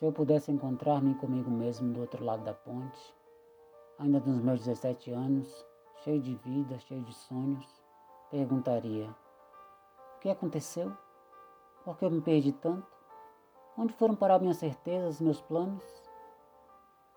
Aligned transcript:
Se 0.00 0.06
eu 0.06 0.12
pudesse 0.12 0.50
encontrar-me 0.50 1.14
comigo 1.16 1.50
mesmo 1.50 1.92
do 1.92 2.00
outro 2.00 2.24
lado 2.24 2.42
da 2.42 2.54
ponte, 2.54 3.14
ainda 3.98 4.18
nos 4.18 4.40
meus 4.42 4.60
17 4.60 5.10
anos, 5.10 5.66
cheio 6.02 6.18
de 6.22 6.36
vida, 6.36 6.78
cheio 6.78 7.02
de 7.02 7.12
sonhos, 7.12 7.66
perguntaria: 8.30 9.14
O 10.16 10.20
que 10.20 10.30
aconteceu? 10.30 10.90
Por 11.84 11.98
que 11.98 12.06
eu 12.06 12.10
me 12.10 12.22
perdi 12.22 12.50
tanto? 12.50 12.90
Onde 13.76 13.92
foram 13.92 14.16
parar 14.16 14.38
minhas 14.38 14.56
certezas, 14.56 15.20
meus 15.20 15.42
planos? 15.42 15.84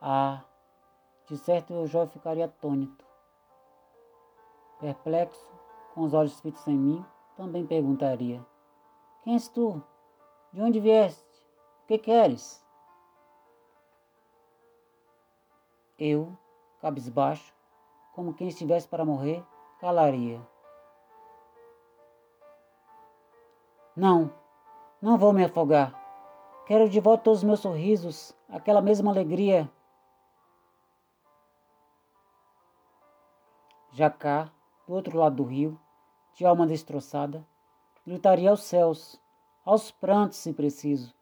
Ah, 0.01 0.43
de 1.25 1.37
certo 1.37 1.71
eu 1.71 1.87
já 1.87 2.05
ficaria 2.05 2.43
atônito. 2.43 3.05
Perplexo, 4.81 5.49
com 5.93 6.01
os 6.01 6.13
olhos 6.13 6.37
fitos 6.41 6.67
em 6.67 6.77
mim, 6.77 7.05
também 7.37 7.65
perguntaria: 7.65 8.45
Quem 9.23 9.35
és 9.35 9.47
tu? 9.47 9.81
De 10.51 10.61
onde 10.61 10.81
vieste? 10.81 11.23
O 11.83 11.87
que 11.87 11.97
queres? 11.97 12.61
Eu, 16.05 16.37
cabisbaixo, 16.81 17.53
como 18.13 18.33
quem 18.33 18.49
estivesse 18.49 18.85
para 18.85 19.05
morrer, 19.05 19.41
calaria. 19.79 20.45
Não, 23.95 24.29
não 25.01 25.17
vou 25.17 25.31
me 25.31 25.45
afogar. 25.45 25.97
Quero 26.65 26.89
de 26.89 26.99
volta 26.99 27.23
todos 27.23 27.39
os 27.39 27.45
meus 27.45 27.61
sorrisos, 27.61 28.35
aquela 28.49 28.81
mesma 28.81 29.11
alegria. 29.11 29.71
Jacá, 33.93 34.51
do 34.85 34.95
outro 34.95 35.17
lado 35.17 35.37
do 35.37 35.43
rio, 35.45 35.79
de 36.33 36.45
alma 36.45 36.67
destroçada, 36.67 37.47
gritaria 38.05 38.49
aos 38.49 38.63
céus, 38.63 39.17
aos 39.63 39.89
prantos 39.89 40.39
se 40.39 40.51
preciso. 40.51 41.13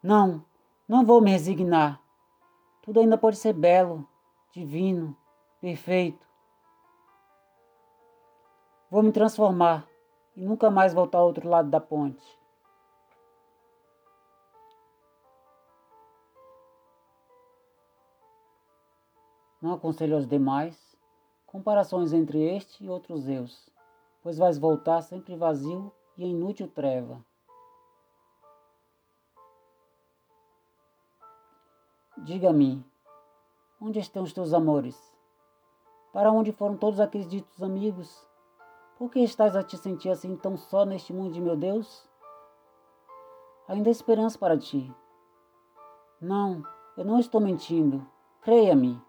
Não, 0.00 0.44
não 0.86 1.04
vou 1.04 1.20
me 1.20 1.32
resignar. 1.32 2.01
Tudo 2.82 2.98
ainda 2.98 3.16
pode 3.16 3.36
ser 3.36 3.52
belo, 3.52 4.06
divino, 4.52 5.16
perfeito. 5.60 6.26
Vou 8.90 9.02
me 9.02 9.12
transformar 9.12 9.88
e 10.36 10.44
nunca 10.44 10.70
mais 10.70 10.92
voltar 10.92 11.18
ao 11.18 11.26
outro 11.26 11.48
lado 11.48 11.70
da 11.70 11.80
ponte. 11.80 12.22
Não 19.62 19.74
aconselho 19.74 20.16
aos 20.16 20.26
demais 20.26 20.92
comparações 21.46 22.12
entre 22.12 22.42
este 22.56 22.82
e 22.82 22.88
outros 22.88 23.28
eus, 23.28 23.70
pois 24.22 24.38
vais 24.38 24.58
voltar 24.58 25.02
sempre 25.02 25.36
vazio 25.36 25.92
e 26.16 26.26
inútil 26.26 26.66
treva. 26.66 27.24
Diga-me, 32.18 32.84
onde 33.80 33.98
estão 33.98 34.22
os 34.22 34.34
teus 34.34 34.52
amores? 34.52 35.00
Para 36.12 36.30
onde 36.30 36.52
foram 36.52 36.76
todos 36.76 37.00
aqueles 37.00 37.26
ditos 37.26 37.62
amigos? 37.62 38.28
Por 38.98 39.10
que 39.10 39.20
estás 39.20 39.56
a 39.56 39.62
te 39.62 39.78
sentir 39.78 40.10
assim 40.10 40.36
tão 40.36 40.56
só 40.56 40.84
neste 40.84 41.10
mundo 41.10 41.32
de 41.32 41.40
meu 41.40 41.56
Deus? 41.56 42.06
Ainda 43.66 43.88
há 43.88 43.90
esperança 43.90 44.38
para 44.38 44.58
ti. 44.58 44.94
Não, 46.20 46.62
eu 46.98 47.04
não 47.04 47.18
estou 47.18 47.40
mentindo. 47.40 48.06
Creia-me. 48.42 49.02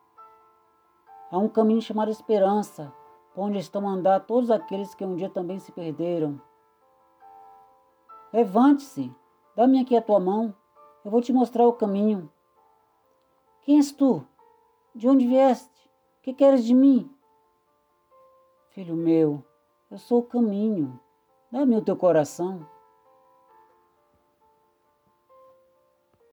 Há 1.29 1.37
um 1.37 1.49
caminho 1.49 1.81
chamado 1.81 2.09
esperança, 2.09 2.93
onde 3.35 3.57
estão 3.57 3.87
a 3.87 3.91
andar 3.91 4.21
todos 4.21 4.49
aqueles 4.49 4.95
que 4.95 5.03
um 5.03 5.17
dia 5.17 5.29
também 5.29 5.59
se 5.59 5.73
perderam. 5.73 6.41
Levante-se, 8.31 9.13
dá-me 9.57 9.81
aqui 9.81 9.95
a 9.97 10.01
tua 10.01 10.21
mão, 10.21 10.55
eu 11.03 11.11
vou 11.11 11.21
te 11.21 11.33
mostrar 11.33 11.67
o 11.67 11.73
caminho. 11.73 12.31
Quem 13.63 13.77
és 13.77 13.91
tu? 13.91 14.27
De 14.93 15.07
onde 15.07 15.25
vieste? 15.25 15.89
O 16.19 16.23
que 16.23 16.33
queres 16.33 16.65
de 16.65 16.73
mim? 16.73 17.09
Filho 18.71 18.95
meu, 18.95 19.43
eu 19.89 19.97
sou 19.97 20.19
o 20.19 20.23
caminho. 20.23 20.99
Dá-me 21.51 21.77
o 21.77 21.81
teu 21.81 21.95
coração. 21.95 22.67